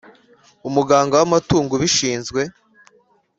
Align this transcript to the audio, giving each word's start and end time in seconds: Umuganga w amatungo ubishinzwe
Umuganga 0.67 1.13
w 1.19 1.23
amatungo 1.27 1.71
ubishinzwe 1.73 2.41